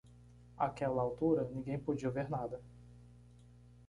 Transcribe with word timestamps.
Àquela 0.57 1.01
altura, 1.03 1.47
ninguém 1.53 1.77
podia 1.77 2.09
ver 2.09 2.27
nada 2.27 2.59